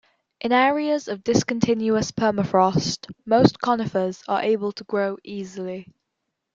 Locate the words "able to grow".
4.41-5.17